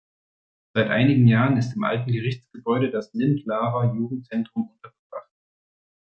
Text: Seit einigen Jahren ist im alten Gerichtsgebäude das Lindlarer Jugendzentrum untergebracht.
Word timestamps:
Seit 0.73 0.89
einigen 0.89 1.27
Jahren 1.27 1.57
ist 1.57 1.75
im 1.75 1.83
alten 1.83 2.11
Gerichtsgebäude 2.11 2.89
das 2.89 3.13
Lindlarer 3.13 3.93
Jugendzentrum 3.93 4.71
untergebracht. 4.71 5.29